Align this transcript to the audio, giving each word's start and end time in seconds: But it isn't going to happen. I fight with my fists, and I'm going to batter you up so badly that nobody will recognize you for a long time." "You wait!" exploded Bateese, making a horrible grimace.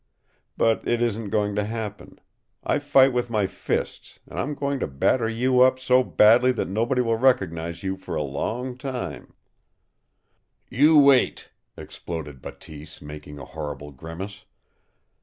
But 0.57 0.87
it 0.87 0.99
isn't 0.99 1.29
going 1.29 1.53
to 1.53 1.63
happen. 1.63 2.19
I 2.63 2.79
fight 2.79 3.13
with 3.13 3.29
my 3.29 3.45
fists, 3.45 4.17
and 4.25 4.39
I'm 4.39 4.55
going 4.55 4.79
to 4.79 4.87
batter 4.87 5.29
you 5.29 5.61
up 5.61 5.79
so 5.79 6.03
badly 6.03 6.51
that 6.53 6.67
nobody 6.67 7.03
will 7.03 7.17
recognize 7.17 7.83
you 7.83 7.97
for 7.97 8.15
a 8.15 8.23
long 8.23 8.79
time." 8.79 9.35
"You 10.69 10.97
wait!" 10.97 11.51
exploded 11.77 12.41
Bateese, 12.41 12.99
making 12.99 13.37
a 13.37 13.45
horrible 13.45 13.91
grimace. 13.91 14.43